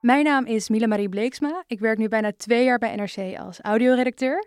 [0.00, 1.64] Mijn naam is Mila Marie Bleeksma.
[1.66, 4.46] Ik werk nu bijna twee jaar bij NRC als audioredacteur.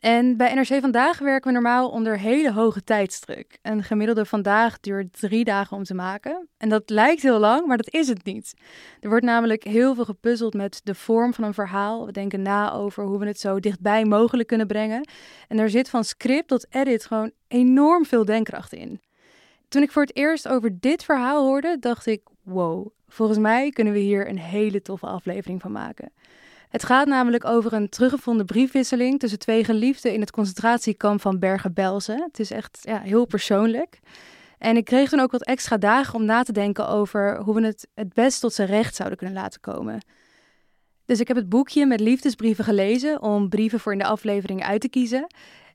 [0.00, 3.58] En bij NRC Vandaag werken we normaal onder hele hoge tijdsdruk.
[3.62, 6.48] Een gemiddelde vandaag duurt drie dagen om te maken.
[6.56, 8.54] En dat lijkt heel lang, maar dat is het niet.
[9.00, 12.06] Er wordt namelijk heel veel gepuzzeld met de vorm van een verhaal.
[12.06, 15.08] We denken na over hoe we het zo dichtbij mogelijk kunnen brengen.
[15.48, 19.00] En er zit van script tot edit gewoon enorm veel denkkracht in.
[19.68, 23.92] Toen ik voor het eerst over dit verhaal hoorde, dacht ik: wow, volgens mij kunnen
[23.92, 26.12] we hier een hele toffe aflevering van maken.
[26.68, 32.22] Het gaat namelijk over een teruggevonden briefwisseling tussen twee geliefden in het concentratiekamp van Bergen-Belsen.
[32.22, 34.00] Het is echt ja, heel persoonlijk.
[34.58, 37.66] En ik kreeg toen ook wat extra dagen om na te denken over hoe we
[37.66, 40.00] het het best tot zijn recht zouden kunnen laten komen.
[41.04, 44.80] Dus ik heb het boekje met liefdesbrieven gelezen om brieven voor in de aflevering uit
[44.80, 45.26] te kiezen.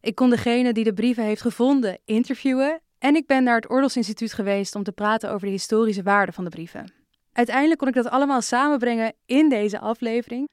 [0.02, 2.82] Ik kon degene die de brieven heeft gevonden interviewen.
[3.00, 6.44] En ik ben naar het Oorlogsinstituut geweest om te praten over de historische waarde van
[6.44, 6.92] de brieven.
[7.34, 10.50] Uiteindelijk kon ik dat allemaal samenbrengen in deze aflevering.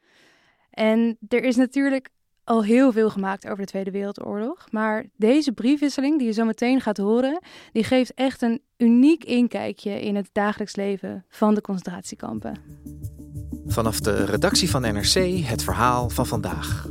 [0.70, 2.08] En er is natuurlijk
[2.44, 4.66] al heel veel gemaakt over de Tweede Wereldoorlog.
[4.70, 10.00] Maar deze briefwisseling die je zo meteen gaat horen, die geeft echt een uniek inkijkje
[10.00, 12.56] in het dagelijks leven van de concentratiekampen.
[13.66, 16.86] Vanaf de redactie van NRC het verhaal van vandaag.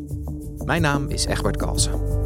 [0.66, 2.23] Mijn naam is Egbert Kalsen.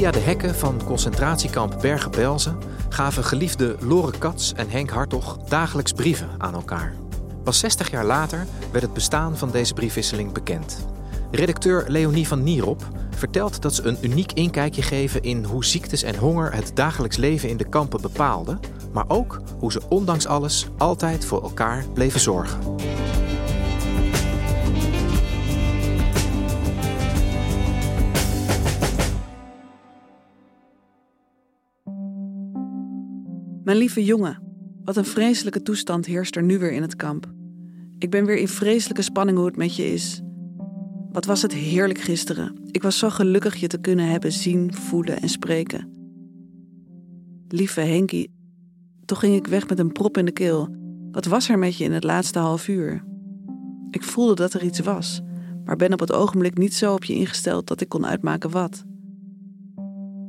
[0.00, 6.28] Via de hekken van concentratiekamp Bergen-Belsen gaven geliefde Lore Katz en Henk Hartog dagelijks brieven
[6.38, 6.94] aan elkaar.
[7.44, 10.86] Pas 60 jaar later werd het bestaan van deze briefwisseling bekend.
[11.30, 16.16] Redacteur Leonie van Nierop vertelt dat ze een uniek inkijkje geven in hoe ziektes en
[16.16, 18.60] honger het dagelijks leven in de kampen bepaalden,
[18.92, 22.58] maar ook hoe ze ondanks alles altijd voor elkaar bleven zorgen.
[33.70, 34.42] Mijn lieve jongen,
[34.84, 37.32] wat een vreselijke toestand heerst er nu weer in het kamp.
[37.98, 40.20] Ik ben weer in vreselijke spanning hoe het met je is.
[41.12, 42.56] Wat was het heerlijk gisteren.
[42.70, 45.90] Ik was zo gelukkig je te kunnen hebben zien, voelen en spreken.
[47.48, 48.30] Lieve Henkie,
[49.04, 50.68] toch ging ik weg met een prop in de keel.
[51.10, 53.04] Wat was er met je in het laatste half uur?
[53.90, 55.20] Ik voelde dat er iets was,
[55.64, 58.84] maar ben op het ogenblik niet zo op je ingesteld dat ik kon uitmaken wat.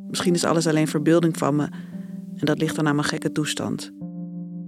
[0.07, 1.69] Misschien is alles alleen verbeelding van me
[2.35, 3.91] en dat ligt dan aan mijn gekke toestand.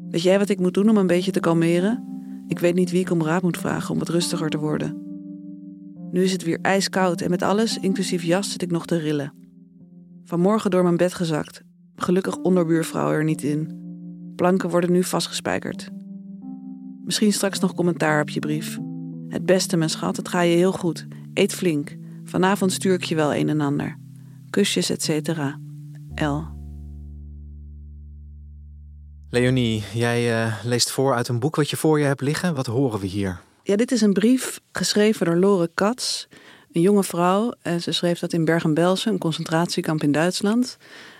[0.09, 2.03] Weet jij wat ik moet doen om een beetje te kalmeren?
[2.47, 5.01] Ik weet niet wie ik om raad moet vragen om wat rustiger te worden.
[6.11, 9.33] Nu is het weer ijskoud en met alles, inclusief jas, zit ik nog te rillen.
[10.23, 11.61] Vanmorgen door mijn bed gezakt.
[11.95, 13.81] Gelukkig onderbuurvrouw er niet in.
[14.35, 15.89] Planken worden nu vastgespijkerd.
[17.03, 18.79] Misschien straks nog commentaar op je brief.
[19.27, 21.07] Het beste, mijn schat, het gaat je heel goed.
[21.33, 21.97] Eet flink.
[22.23, 23.97] Vanavond stuur ik je wel een en ander.
[24.49, 25.59] Kusjes, et cetera.
[26.15, 26.52] L.
[29.33, 32.55] Leonie, jij uh, leest voor uit een boek wat je voor je hebt liggen.
[32.55, 33.41] Wat horen we hier?
[33.63, 36.25] Ja, dit is een brief geschreven door Lore Katz,
[36.71, 37.53] een jonge vrouw.
[37.61, 40.77] En ze schreef dat in Bergen-Belsen, een concentratiekamp in Duitsland,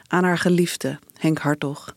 [0.07, 1.95] aan haar geliefde, Henk Hartog.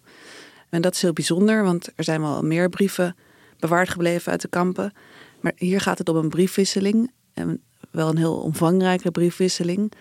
[0.68, 3.16] En dat is heel bijzonder, want er zijn wel meer brieven
[3.58, 4.92] bewaard gebleven uit de kampen.
[5.40, 7.12] Maar hier gaat het om een briefwisseling.
[7.34, 9.92] En wel een heel omvangrijke briefwisseling.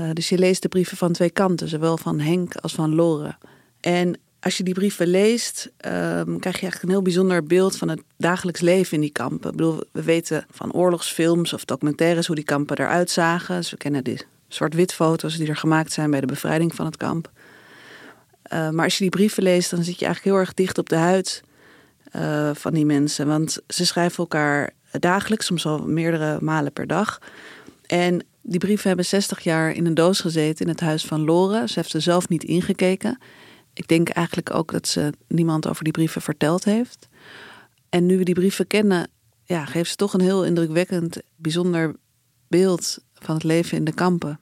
[0.00, 3.36] Uh, dus je leest de brieven van twee kanten, zowel van Henk als van Lore.
[3.80, 7.88] En als je die brieven leest, um, krijg je echt een heel bijzonder beeld van
[7.88, 9.50] het dagelijks leven in die kampen.
[9.50, 13.56] Ik bedoel, we weten van oorlogsfilms of documentaires hoe die kampen eruit zagen.
[13.56, 16.96] Dus we kennen die zwart-wit foto's die er gemaakt zijn bij de bevrijding van het
[16.96, 17.30] kamp.
[18.52, 20.88] Uh, maar als je die brieven leest, dan zit je eigenlijk heel erg dicht op
[20.88, 21.42] de huid
[22.16, 23.26] uh, van die mensen.
[23.26, 27.18] Want ze schrijven elkaar dagelijks, soms al meerdere malen per dag.
[27.86, 31.68] En die brieven hebben 60 jaar in een doos gezeten in het huis van Lore.
[31.68, 33.18] Ze heeft er zelf niet ingekeken.
[33.82, 37.08] Ik denk eigenlijk ook dat ze niemand over die brieven verteld heeft.
[37.88, 39.10] En nu we die brieven kennen,
[39.44, 41.96] ja, geeft ze toch een heel indrukwekkend, bijzonder
[42.48, 44.40] beeld van het leven in de kampen.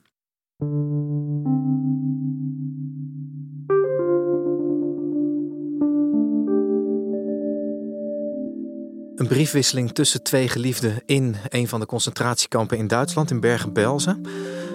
[9.16, 14.22] Een briefwisseling tussen twee geliefden in een van de concentratiekampen in Duitsland, in Bergen-Belsen.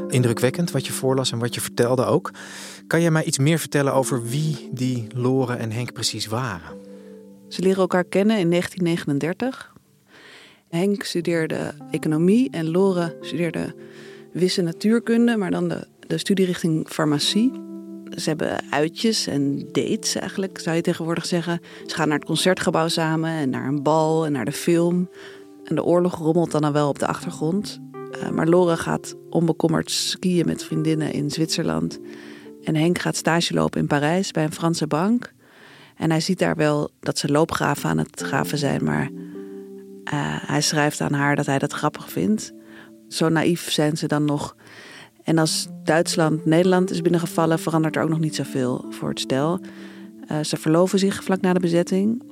[0.07, 2.31] Indrukwekkend wat je voorlas en wat je vertelde ook.
[2.87, 6.77] Kan jij mij iets meer vertellen over wie die Lore en Henk precies waren?
[7.47, 9.73] Ze leren elkaar kennen in 1939.
[10.69, 13.75] Henk studeerde economie en Lore studeerde
[14.33, 17.51] wisse natuurkunde, maar dan de, de studierichting farmacie.
[18.09, 21.59] Ze hebben uitjes en dates eigenlijk, zou je tegenwoordig zeggen.
[21.85, 25.09] Ze gaan naar het concertgebouw samen en naar een bal en naar de film.
[25.63, 27.79] En de oorlog rommelt dan, dan wel op de achtergrond.
[28.23, 31.99] Uh, maar Lore gaat onbekommerd skiën met vriendinnen in Zwitserland.
[32.65, 35.33] En Henk gaat stage lopen in Parijs bij een Franse bank.
[35.97, 40.61] En hij ziet daar wel dat ze loopgraven aan het graven zijn, maar uh, hij
[40.61, 42.53] schrijft aan haar dat hij dat grappig vindt.
[43.09, 44.55] Zo naïef zijn ze dan nog.
[45.23, 49.59] En als Duitsland Nederland is binnengevallen, verandert er ook nog niet zoveel voor het stel.
[50.31, 52.23] Uh, ze verloven zich vlak na de bezetting.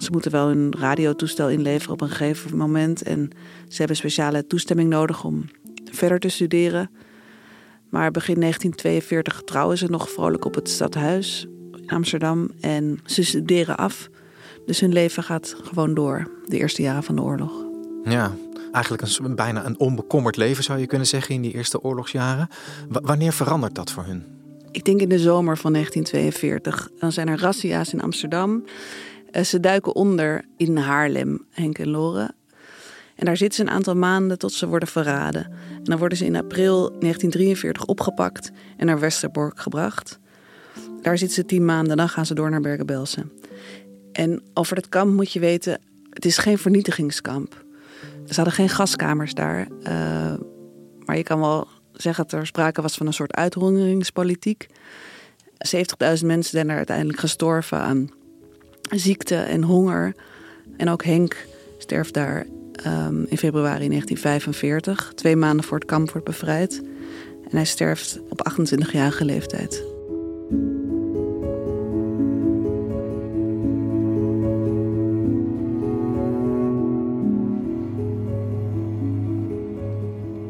[0.00, 3.02] Ze moeten wel een radiotoestel inleveren op een gegeven moment.
[3.02, 3.30] En
[3.68, 5.44] ze hebben speciale toestemming nodig om
[5.84, 6.90] verder te studeren.
[7.92, 11.46] Maar begin 1942 trouwen ze nog vrolijk op het stadhuis
[11.80, 12.50] in Amsterdam.
[12.60, 14.08] En ze studeren af.
[14.66, 17.52] Dus hun leven gaat gewoon door, de eerste jaren van de oorlog.
[18.04, 18.32] Ja,
[18.72, 22.48] eigenlijk een, bijna een onbekommerd leven zou je kunnen zeggen in die eerste oorlogsjaren.
[22.88, 24.24] wanneer verandert dat voor hun?
[24.70, 26.90] Ik denk in de zomer van 1942.
[26.98, 28.64] Dan zijn er razzia's in Amsterdam.
[29.30, 32.30] Eh, ze duiken onder in Haarlem, Henk en Lore.
[33.16, 35.44] En daar zitten ze een aantal maanden tot ze worden verraden.
[35.76, 40.18] En dan worden ze in april 1943 opgepakt en naar Westerbork gebracht.
[41.02, 43.32] Daar zitten ze tien maanden, dan gaan ze door naar Bergen-Belsen.
[44.12, 45.80] En over het kamp moet je weten,
[46.10, 47.64] het is geen vernietigingskamp.
[48.28, 49.68] Er hadden geen gaskamers daar.
[49.82, 50.34] Uh,
[51.04, 54.66] maar je kan wel zeggen dat er sprake was van een soort uithongeringspolitiek.
[55.68, 58.10] 70.000 mensen zijn er uiteindelijk gestorven aan
[58.90, 60.14] ziekte en honger.
[60.76, 61.46] En ook Henk
[61.78, 62.46] sterft daar
[62.86, 66.82] um, in februari 1945, twee maanden voor het kamp wordt bevrijd.
[67.48, 69.84] En hij sterft op 28-jarige leeftijd.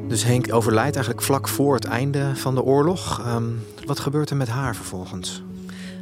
[0.08, 3.26] Dus Henk overlijdt eigenlijk vlak voor het einde van de oorlog.
[3.26, 5.42] Um, wat gebeurt er met haar vervolgens?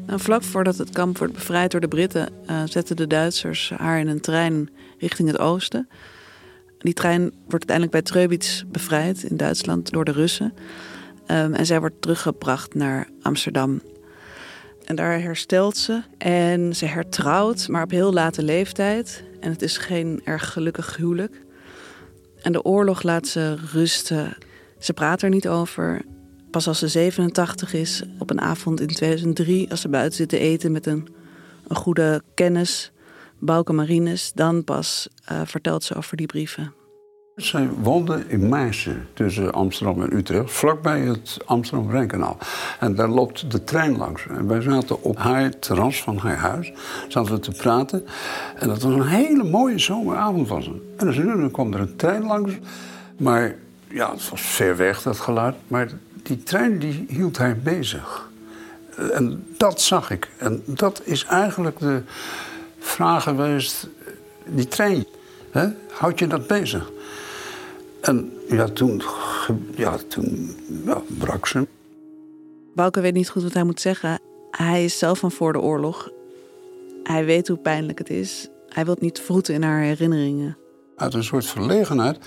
[0.06, 4.00] Nou, vlak voordat het kamp wordt bevrijd door de Britten, uh, zetten de Duitsers haar
[4.00, 5.88] in een trein richting het oosten.
[6.78, 10.54] Die trein wordt uiteindelijk bij Treubitz bevrijd in Duitsland door de Russen.
[11.26, 13.80] Um, en zij wordt teruggebracht naar Amsterdam.
[14.84, 19.24] En daar herstelt ze en ze hertrouwt, maar op heel late leeftijd.
[19.40, 21.42] En het is geen erg gelukkig huwelijk.
[22.42, 24.36] En de oorlog laat ze rusten.
[24.78, 26.02] Ze praat er niet over.
[26.50, 30.38] Pas als ze 87 is, op een avond in 2003, als ze buiten zit te
[30.38, 31.08] eten met een,
[31.68, 32.92] een goede kennis,
[33.38, 36.72] Bouke Marines, dan pas uh, vertelt ze over die brieven.
[37.36, 42.38] Zij woonde in Meissen, tussen Amsterdam en Utrecht, vlakbij het Amsterdam-Rijnkanaal.
[42.80, 44.26] En daar loopt de trein langs.
[44.26, 46.72] En wij zaten op haar terras van haar huis,
[47.08, 48.06] zaten we te praten.
[48.56, 51.16] En dat was een hele mooie zomeravond was het.
[51.16, 52.52] En dan kwam er een trein langs.
[53.16, 53.54] Maar
[53.88, 55.54] ja, het was ver weg, dat geluid.
[55.66, 55.88] Maar
[56.22, 58.28] die trein die hield haar bezig.
[59.12, 60.28] En dat zag ik.
[60.36, 62.02] En dat is eigenlijk de
[62.78, 63.88] vraag geweest,
[64.46, 65.06] die trein,
[65.50, 66.90] hè, houd je dat bezig?
[68.00, 69.02] En ja, toen,
[69.74, 71.66] ja, toen ja, brak ze.
[72.74, 74.20] Bouke weet niet goed wat hij moet zeggen.
[74.50, 76.10] Hij is zelf van voor de oorlog.
[77.02, 78.48] Hij weet hoe pijnlijk het is.
[78.68, 80.56] Hij wil niet vroeten in haar herinneringen.
[80.96, 82.18] Uit een soort verlegenheid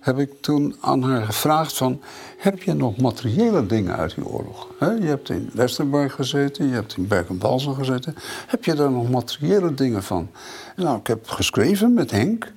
[0.00, 2.00] heb ik toen aan haar gevraagd van...
[2.38, 4.68] heb je nog materiële dingen uit die oorlog?
[4.78, 8.14] je hebt in Westerbork gezeten, je hebt in Bergen-Belsen gezeten.
[8.46, 10.30] Heb je daar nog materiële dingen van?
[10.76, 12.52] nou, ik heb geschreven met Henk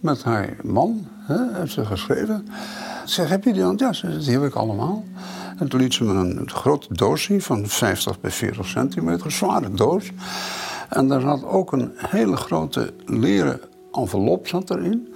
[0.00, 2.46] met haar man, hè, heeft ze geschreven.
[3.04, 3.74] Ze zegt, heb je die dan?
[3.76, 5.04] Ja, die heb ik allemaal.
[5.58, 9.32] En toen liet ze me een grote doos zien van 50 bij 40 centimeter, een
[9.32, 10.10] zware doos.
[10.88, 13.60] En daar zat ook een hele grote leren
[13.92, 15.14] envelop zat erin.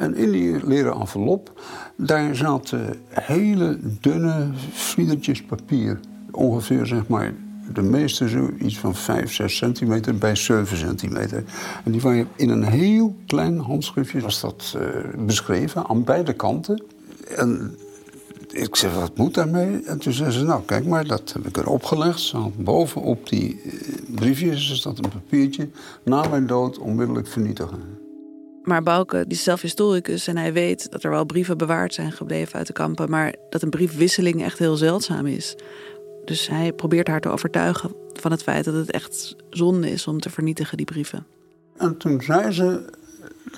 [0.00, 1.60] En in die leren envelop,
[1.96, 6.00] daar zaten hele dunne vliedertjes papier.
[6.30, 7.34] Ongeveer zeg maar
[7.72, 11.44] de meeste zoiets van 5, 6 centimeter bij 7 centimeter.
[11.84, 14.82] En die waren in een heel klein handschriftje was dat uh,
[15.26, 16.82] beschreven aan beide kanten.
[17.36, 17.76] En
[18.50, 19.82] ik zei, wat moet daarmee?
[19.84, 22.34] En toen zei ze, nou kijk maar, dat heb ik erop gelegd.
[22.56, 23.72] Bovenop die uh,
[24.14, 25.68] briefjes is dat een papiertje.
[26.04, 28.08] Na mijn dood onmiddellijk vernietigen.
[28.62, 32.12] Maar Bouke, die is zelf historicus en hij weet dat er wel brieven bewaard zijn
[32.12, 35.56] gebleven uit de kampen, maar dat een briefwisseling echt heel zeldzaam is.
[36.24, 40.20] Dus hij probeert haar te overtuigen van het feit dat het echt zonde is om
[40.20, 41.26] te vernietigen, die brieven.
[41.76, 42.84] En toen zei ze,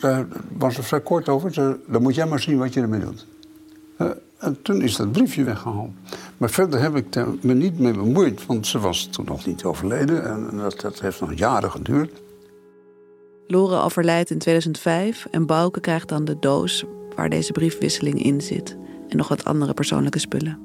[0.00, 0.26] daar
[0.58, 1.54] was er vrij kort over.
[1.54, 3.26] Ze, dan moet jij maar zien wat je ermee doet.
[3.98, 5.90] Uh, en toen is dat briefje weggehaald.
[6.36, 7.06] Maar verder heb ik
[7.40, 10.24] me niet mee bemoeid, want ze was toen nog niet overleden.
[10.24, 12.21] En dat, dat heeft nog jaren geduurd.
[13.52, 16.84] Lore overlijdt in 2005 en Bouke krijgt dan de doos
[17.16, 18.76] waar deze briefwisseling in zit.
[19.08, 20.58] En nog wat andere persoonlijke spullen.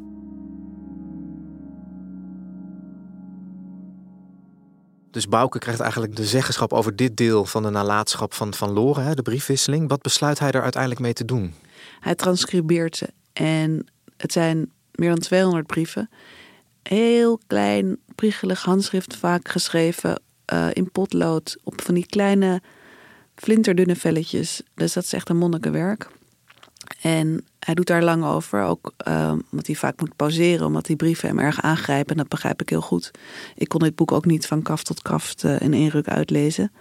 [5.11, 9.15] Dus Bouke krijgt eigenlijk de zeggenschap over dit deel van de nalatenschap van, van Lore,
[9.15, 9.89] de briefwisseling.
[9.89, 11.53] Wat besluit hij er uiteindelijk mee te doen?
[11.99, 16.09] Hij transcribeert ze en het zijn meer dan 200 brieven.
[16.83, 20.21] Heel klein, priegelig handschrift, vaak geschreven
[20.53, 22.61] uh, in potlood op van die kleine
[23.37, 24.61] flinterdunne velletjes.
[24.73, 26.09] Dus dat is echt een monnikenwerk.
[27.01, 30.95] En hij doet daar lang over, ook uh, omdat hij vaak moet pauzeren, omdat die
[30.95, 32.11] brieven hem erg aangrijpen.
[32.11, 33.11] En dat begrijp ik heel goed.
[33.55, 36.71] Ik kon dit boek ook niet van kaft tot kaft uh, in één ruk uitlezen.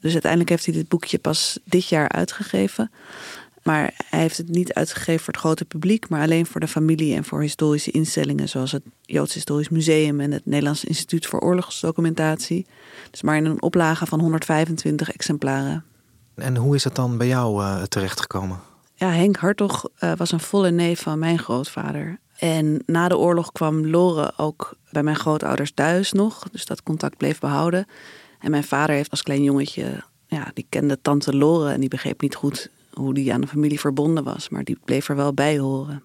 [0.00, 2.90] Dus uiteindelijk heeft hij dit boekje pas dit jaar uitgegeven.
[3.66, 7.14] Maar hij heeft het niet uitgegeven voor het grote publiek, maar alleen voor de familie
[7.14, 12.66] en voor historische instellingen, zoals het Joods Historisch Museum en het Nederlands Instituut voor Oorlogsdocumentatie.
[13.10, 15.84] Dus maar in een oplage van 125 exemplaren.
[16.34, 18.60] En hoe is het dan bij jou uh, terechtgekomen?
[18.94, 22.18] Ja, Henk Hartog uh, was een volle neef van mijn grootvader.
[22.38, 26.48] En na de oorlog kwam Lore ook bij mijn grootouders thuis nog.
[26.52, 27.86] Dus dat contact bleef behouden.
[28.40, 32.20] En mijn vader heeft als klein jongetje, ja, die kende tante Lore en die begreep
[32.20, 35.58] niet goed hoe die aan de familie verbonden was, maar die bleef er wel bij
[35.58, 36.04] horen.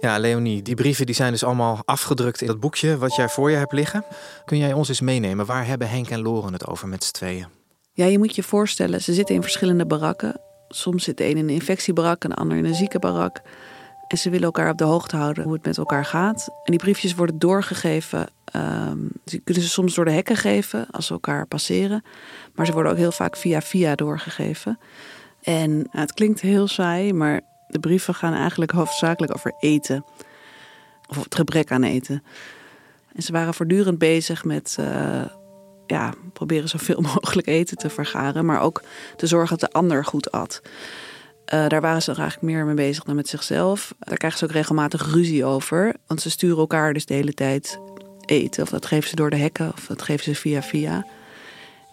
[0.00, 3.50] Ja, Leonie, die brieven die zijn dus allemaal afgedrukt in dat boekje wat jij voor
[3.50, 4.04] je hebt liggen.
[4.44, 5.46] Kun jij ons eens meenemen?
[5.46, 7.46] Waar hebben Henk en Loren het over met z'n tweeën?
[7.92, 10.40] Ja, je moet je voorstellen, ze zitten in verschillende barakken.
[10.68, 13.40] Soms zit de een in een infectiebarak en de ander in een ziekenbarak.
[14.08, 16.48] En ze willen elkaar op de hoogte houden hoe het met elkaar gaat.
[16.48, 18.28] En die briefjes worden doorgegeven.
[18.56, 22.04] Um, die kunnen ze soms door de hekken geven als ze elkaar passeren.
[22.54, 24.78] Maar ze worden ook heel vaak via via doorgegeven.
[25.42, 30.04] En nou, het klinkt heel saai, maar de brieven gaan eigenlijk hoofdzakelijk over eten.
[31.08, 32.22] Of het gebrek aan eten.
[33.14, 35.24] En ze waren voortdurend bezig met uh,
[35.86, 38.44] ja, proberen zoveel mogelijk eten te vergaren.
[38.44, 38.82] Maar ook
[39.16, 40.62] te zorgen dat de ander goed at.
[41.54, 43.94] Uh, daar waren ze eigenlijk meer mee bezig dan met zichzelf.
[43.98, 45.94] Daar krijgen ze ook regelmatig ruzie over.
[46.06, 47.78] Want ze sturen elkaar dus de hele tijd
[48.28, 48.62] eten.
[48.62, 51.06] Of dat geven ze door de hekken, of dat geven ze via via.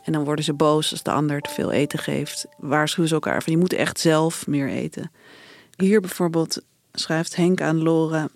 [0.03, 2.45] En dan worden ze boos als de ander te veel eten geeft.
[2.57, 5.11] Waarschuwen ze elkaar van je moet echt zelf meer eten.
[5.77, 6.61] Hier bijvoorbeeld
[6.91, 8.29] schrijft Henk aan Lore...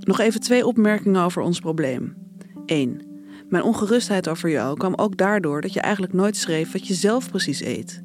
[0.00, 2.16] Nog even twee opmerkingen over ons probleem.
[2.66, 3.02] 1.
[3.48, 7.30] Mijn ongerustheid over jou kwam ook daardoor dat je eigenlijk nooit schreef wat je zelf
[7.30, 8.02] precies eet.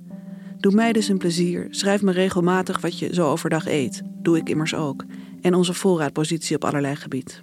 [0.58, 1.68] Doe mij dus een plezier.
[1.70, 4.02] Schrijf me regelmatig wat je zo overdag eet.
[4.06, 5.04] Doe ik immers ook.
[5.42, 7.42] En onze voorraadpositie op allerlei gebied.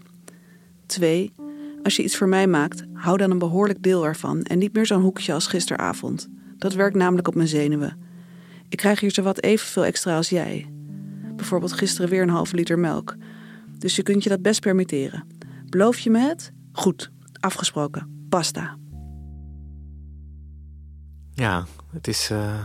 [0.87, 1.33] 2.
[1.83, 4.87] Als je iets voor mij maakt, hou dan een behoorlijk deel ervan en niet meer
[4.87, 6.29] zo'n hoekje als gisteravond.
[6.57, 7.99] Dat werkt namelijk op mijn zenuwen.
[8.69, 10.71] Ik krijg hier zowat evenveel extra als jij.
[11.37, 13.17] Bijvoorbeeld gisteren weer een halve liter melk.
[13.79, 15.25] Dus je kunt je dat best permitteren.
[15.67, 16.53] Beloof je me het?
[16.73, 17.11] Goed,
[17.41, 18.07] afgesproken.
[18.29, 18.77] Basta.
[21.35, 22.65] Ja, het is uh,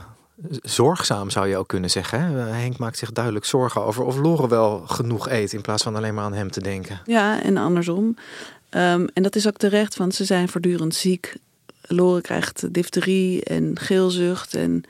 [0.61, 2.21] zorgzaam zou je ook kunnen zeggen.
[2.21, 2.39] Hè?
[2.39, 6.13] Henk maakt zich duidelijk zorgen over of Lore wel genoeg eet in plaats van alleen
[6.13, 7.01] maar aan hem te denken.
[7.05, 8.15] Ja, en andersom.
[8.69, 11.37] Um, en dat is ook terecht, want ze zijn voortdurend ziek.
[11.81, 14.83] Lore krijgt difterie en geelzucht en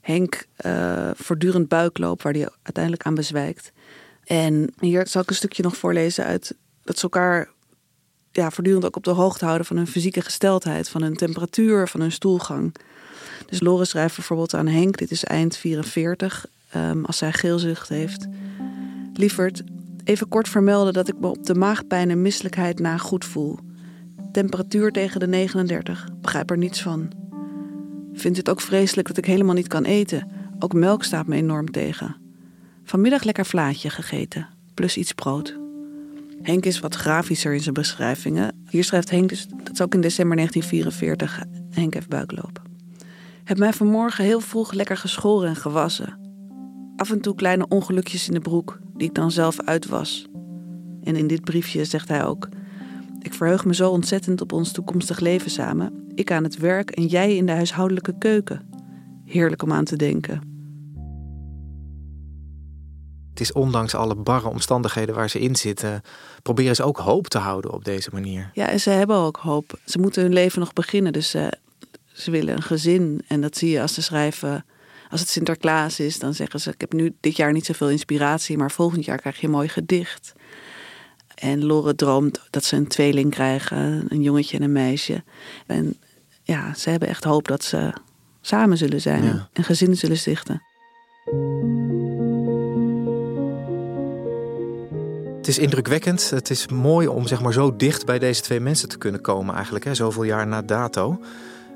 [0.00, 3.72] Henk uh, voortdurend buikloop waar hij uiteindelijk aan bezwijkt.
[4.24, 7.48] En hier zal ik een stukje nog voorlezen uit dat ze elkaar
[8.32, 12.00] ja, voortdurend ook op de hoogte houden van hun fysieke gesteldheid, van hun temperatuur, van
[12.00, 12.74] hun stoelgang.
[13.46, 16.46] Dus Lore schrijft bijvoorbeeld aan Henk, dit is eind 44,
[16.76, 18.26] um, als zij geelzucht heeft.
[19.14, 19.62] Lieverd,
[20.04, 23.58] even kort vermelden dat ik me op de maagpijn en misselijkheid na goed voel.
[24.32, 27.10] Temperatuur tegen de 39, begrijp er niets van.
[28.12, 30.28] Vind het ook vreselijk dat ik helemaal niet kan eten.
[30.58, 32.16] Ook melk staat me enorm tegen.
[32.84, 35.58] Vanmiddag lekker vlaatje gegeten, plus iets brood.
[36.42, 38.64] Henk is wat grafischer in zijn beschrijvingen.
[38.68, 42.62] Hier schrijft Henk dus, dat is ook in december 1944, Henk heeft buiklopen.
[43.44, 46.18] Heb mij vanmorgen heel vroeg lekker geschoren en gewassen.
[46.96, 50.26] Af en toe kleine ongelukjes in de broek, die ik dan zelf uitwas.
[51.02, 52.48] En in dit briefje zegt hij ook:
[53.20, 56.04] Ik verheug me zo ontzettend op ons toekomstig leven samen.
[56.14, 58.68] Ik aan het werk en jij in de huishoudelijke keuken.
[59.24, 60.52] Heerlijk om aan te denken.
[63.30, 66.02] Het is ondanks alle barre omstandigheden waar ze in zitten,
[66.42, 68.50] proberen ze ook hoop te houden op deze manier.
[68.52, 69.78] Ja, en ze hebben ook hoop.
[69.84, 71.58] Ze moeten hun leven nog beginnen, dus ze,
[72.12, 73.22] ze willen een gezin.
[73.28, 74.64] En dat zie je als ze schrijven.
[75.10, 78.58] Als het Sinterklaas is, dan zeggen ze: Ik heb nu dit jaar niet zoveel inspiratie,
[78.58, 80.32] maar volgend jaar krijg je een mooi gedicht.
[81.34, 85.22] En Lore droomt dat ze een tweeling krijgen, een jongetje en een meisje.
[85.66, 85.96] En
[86.42, 87.92] ja, ze hebben echt hoop dat ze
[88.40, 89.48] samen zullen zijn Ja.
[89.52, 90.62] en gezinnen zullen stichten.
[95.36, 96.30] Het is indrukwekkend.
[96.30, 99.54] Het is mooi om zeg maar, zo dicht bij deze twee mensen te kunnen komen,
[99.54, 101.20] eigenlijk, hè, zoveel jaar na dato.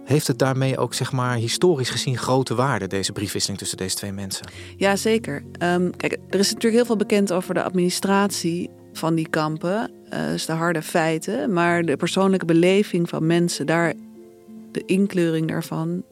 [0.09, 4.13] Heeft het daarmee ook zeg maar, historisch gezien grote waarde, deze briefwisseling tussen deze twee
[4.13, 4.47] mensen?
[4.77, 5.43] Ja, zeker.
[5.53, 9.91] Ehm, kijk, er is natuurlijk heel veel bekend over de administratie van die kampen.
[10.11, 11.53] eh, dus de harde feiten.
[11.53, 13.95] Maar de persoonlijke beleving van mensen, daar,
[14.73, 16.03] de inkleuring daarvan,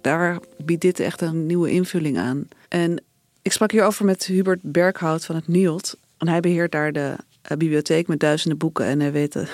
[0.00, 2.48] daar biedt dit echt een nieuwe invulling aan.
[2.68, 3.02] En
[3.42, 5.96] ik sprak hierover met Hubert Berghout van het NIOD.
[6.18, 9.48] En hij beheert daar de eh, bibliotheek met duizenden boeken en hij weet eh,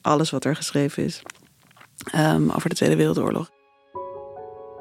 [0.00, 1.22] alles wat er geschreven is
[2.12, 3.50] ehm, over de Tweede Wereldoorlog.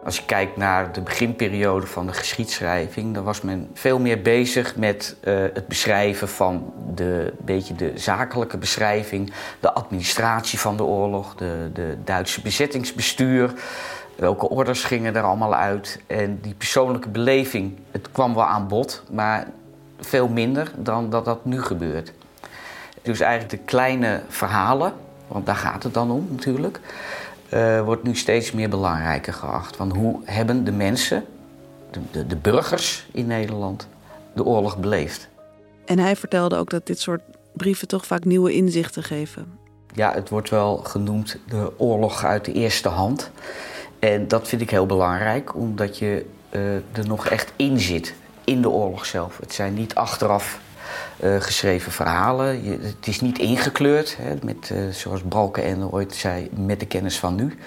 [0.04, 4.76] Als je kijkt naar de beginperiode van de geschiedschrijving, dan was men veel meer bezig
[4.76, 11.36] met eh, het beschrijven van de beetje de zakelijke beschrijving, de administratie van de oorlog,
[11.36, 13.54] de, de Duitse bezettingsbestuur.
[14.16, 16.02] Welke orders gingen er allemaal uit?
[16.08, 19.48] En die persoonlijke beleving, het kwam wel aan bod, maar
[20.00, 22.14] veel minder dan dat dat nu gebeurt.
[23.02, 24.94] Dus eigenlijk de kleine verhalen,
[25.30, 26.80] want daar gaat het dan om natuurlijk,
[27.50, 29.78] eh, wordt nu steeds meer belangrijker geacht.
[29.78, 31.26] Want hoe hebben de mensen,
[31.92, 33.88] de, de, de burgers in Nederland,
[34.34, 35.30] de oorlog beleefd?
[35.86, 37.22] En hij vertelde ook dat dit soort
[37.54, 39.58] brieven toch vaak nieuwe inzichten geven.
[39.94, 43.32] Ja, het wordt wel genoemd de oorlog uit de eerste hand.
[44.00, 48.62] En dat vind ik heel belangrijk, omdat je eh, er nog echt in zit, in
[48.62, 49.38] de oorlog zelf.
[49.38, 50.60] Het zijn niet achteraf
[51.20, 52.64] eh, geschreven verhalen.
[52.82, 57.36] Het is niet ingekleurd, hè, met, eh, zoals Balkenende ooit zei, met de kennis van
[57.36, 57.58] nu.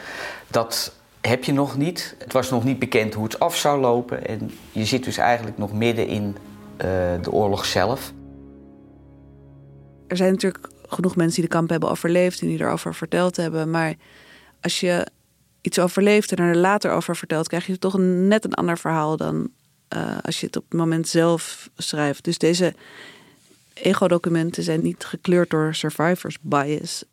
[0.47, 2.15] Dat heb je nog niet.
[2.19, 4.27] Het was nog niet bekend hoe het af zou lopen.
[4.27, 6.37] En je zit dus eigenlijk nog midden in
[6.77, 6.89] eh,
[7.23, 8.13] de oorlog zelf.
[10.07, 13.71] Er zijn natuurlijk genoeg mensen die de kamp hebben overleefd en die erover verteld hebben.
[13.71, 13.95] Maar
[14.61, 15.07] als je
[15.61, 19.51] iets overleeft en er later over vertelt, krijg je toch net een ander verhaal dan
[20.23, 22.25] als je het op het moment zelf schrijft.
[22.25, 22.75] Dus deze
[23.75, 27.05] ego-documenten zijn niet gekleurd door survivors bias.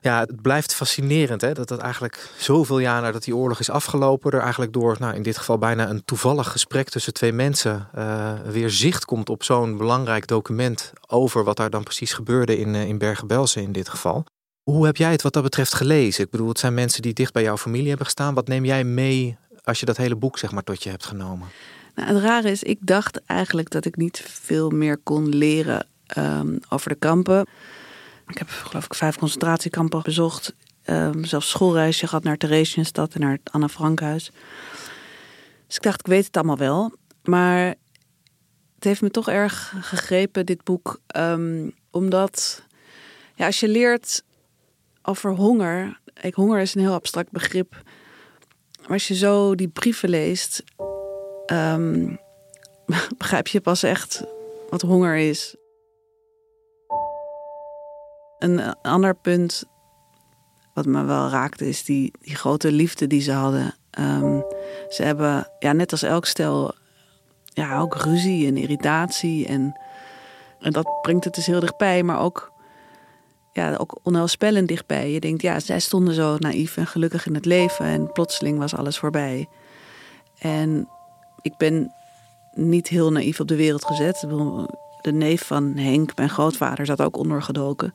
[0.00, 4.30] Ja, het blijft fascinerend hè, dat dat eigenlijk zoveel jaar nadat die oorlog is afgelopen,
[4.30, 8.32] er eigenlijk door, nou, in dit geval bijna een toevallig gesprek tussen twee mensen, eh,
[8.50, 12.88] weer zicht komt op zo'n belangrijk document over wat daar dan precies gebeurde in, eh,
[12.88, 14.24] in Bergen-Belsen in dit geval.
[14.62, 16.24] Hoe heb jij het wat dat betreft gelezen?
[16.24, 18.34] Ik bedoel, het zijn mensen die dicht bij jouw familie hebben gestaan.
[18.34, 21.48] Wat neem jij mee als je dat hele boek zeg maar tot je hebt genomen?
[21.94, 26.56] Nou, het rare is, ik dacht eigenlijk dat ik niet veel meer kon leren ehm,
[26.68, 27.46] over de kampen.
[28.26, 30.54] Ik heb geloof ik vijf concentratiekampen bezocht.
[30.82, 34.30] Ehm, zelfs schoolreisje gehad naar Theresienstad en naar het Anne Frankhuis.
[35.66, 36.92] Dus ik dacht, ik weet het allemaal wel.
[37.22, 37.74] Maar
[38.74, 41.00] het heeft me toch erg gegrepen, dit boek.
[41.06, 42.62] ehm, omdat
[43.34, 44.22] ja, als je leert
[45.02, 46.00] over honger...
[46.20, 47.82] Ik, honger is een heel abstract begrip.
[48.80, 50.62] Maar als je zo die brieven leest...
[53.18, 54.24] begrijp je pas echt
[54.70, 55.56] wat honger is.
[58.38, 59.64] Een ander punt
[60.78, 63.74] wat me wel raakte is die, die grote liefde die ze hadden.
[63.90, 64.40] Ehm,
[64.88, 66.74] ze hebben, ja, net als elk stel,
[67.44, 69.46] ja, ook ruzie en irritatie.
[69.46, 69.80] En,
[70.60, 72.52] en dat brengt het dus heel dichtbij, maar ook,
[73.52, 75.10] ja, ook onheilspellend dichtbij.
[75.10, 78.74] Je denkt, ja, zij stonden zo naïef en gelukkig in het leven en plotseling was
[78.74, 79.48] alles voorbij.
[80.38, 80.88] En
[81.42, 81.92] ik ben
[82.52, 84.24] niet heel naïef op de wereld gezet.
[85.00, 87.94] De neef van Henk, mijn grootvader, zat ook ondergedoken.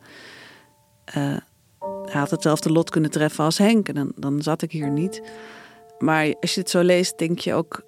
[1.05, 1.37] Eh,
[2.05, 5.21] hij had hetzelfde lot kunnen treffen als Henk en dan, dan zat ik hier niet.
[5.99, 7.83] Maar als je het zo leest, denk je ook...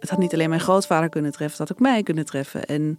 [0.00, 2.64] het had niet alleen mijn grootvader kunnen treffen, het had ook mij kunnen treffen.
[2.64, 2.96] En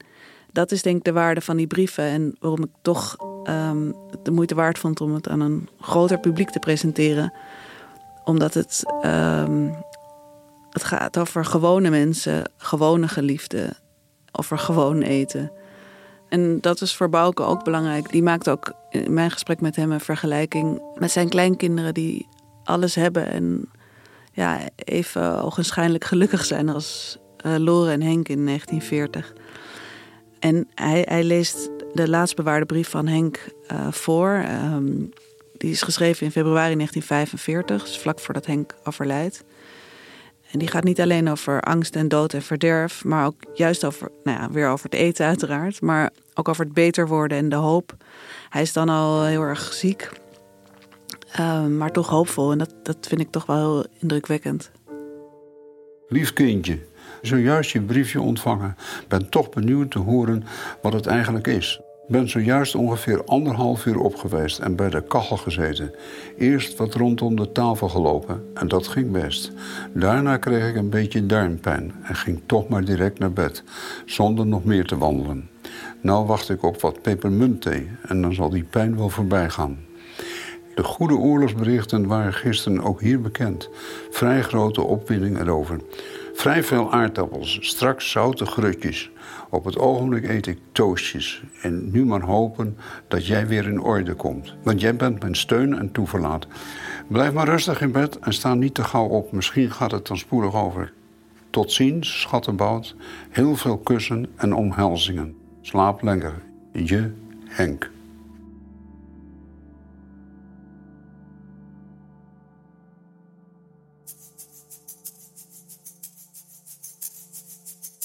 [0.52, 2.04] dat is denk ik de waarde van die brieven.
[2.04, 3.92] En waarom ik toch ehm,
[4.24, 7.34] de moeite waard vond om het aan een groter publiek te presenteren.
[8.24, 9.70] Omdat het, ehm,
[10.70, 13.78] het gaat over gewone mensen, gewone geliefden,
[14.32, 15.52] over gewoon eten.
[16.30, 18.12] En dat is voor Bouke ook belangrijk.
[18.12, 22.28] Die maakt ook in mijn gesprek met hem een vergelijking met zijn kleinkinderen die
[22.64, 23.70] alles hebben en
[24.34, 29.34] ja, even ogenschijnlijk gelukkig zijn als uh, Lore en Henk in 1940.
[30.40, 34.46] En hij, hij leest de laatst bewaarde brief van Henk uh, voor.
[34.74, 35.10] Um,
[35.58, 39.44] die is geschreven in februari 1945, dus vlak voordat Henk overlijdt.
[40.52, 44.12] En die gaat niet alleen over angst en dood en verderf, maar ook juist over,
[44.24, 47.56] nou ja, weer over het eten uiteraard, maar ook over het beter worden en de
[47.56, 47.96] hoop.
[48.50, 50.10] Hij is dan al heel erg ziek,
[51.40, 52.52] uh, maar toch hoopvol.
[52.52, 54.72] En dat, dat vind ik toch wel heel indrukwekkend.
[56.08, 56.80] Lief kindje,
[57.22, 58.76] zojuist je briefje ontvangen.
[59.08, 60.44] Ben toch benieuwd te horen
[60.82, 61.82] wat het eigenlijk is.
[62.10, 65.92] Ben zojuist ongeveer anderhalf uur op geweest en bij de kachel gezeten.
[66.38, 69.52] Eerst wat rondom de tafel gelopen en dat ging best.
[69.94, 73.64] Daarna kreeg ik een beetje darmpijn en ging toch maar direct naar bed,
[74.06, 75.50] zonder nog meer te wandelen.
[76.02, 79.78] Nou wacht ik op wat pepermuntthee en dan zal die pijn wel voorbij gaan.
[80.76, 83.70] De goede oorlogsberichten waren gisteren ook hier bekend.
[84.10, 85.80] Vrij grote opwinding erover.
[86.34, 89.12] Vrij veel aardappels, straks zoute grutjes.
[89.50, 91.44] Op het ogenblik eet ik toastjes.
[91.62, 94.56] En nu maar hopen dat jij weer in orde komt.
[94.64, 96.48] Want jij bent mijn steun en toeverlaat.
[97.08, 99.32] Blijf maar rustig in bed en sta niet te gauw op.
[99.32, 100.94] Misschien gaat het dan spoedig over.
[101.50, 102.96] Tot ziens, schattenbout.
[103.30, 105.38] Heel veel kussen en omhelzingen.
[105.62, 106.42] Slaap lekker.
[106.74, 107.12] Je,
[107.46, 107.90] Henk.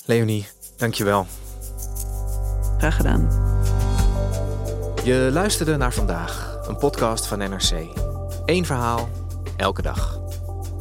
[0.07, 1.27] Leonie, dankjewel.
[2.79, 3.29] Graag gedaan.
[5.05, 7.73] Je luisterde naar vandaag, een podcast van NRC.
[8.45, 9.09] Eén verhaal,
[9.57, 10.21] elke dag.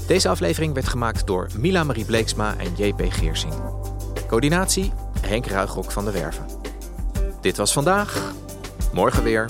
[0.08, 3.53] Deze aflevering werd gemaakt door Mila Marie Bleeksma en JP Geersing.
[4.27, 6.45] Coördinatie Henk Ruigrok van de Werven.
[7.41, 8.34] Dit was vandaag.
[8.93, 9.49] Morgen weer.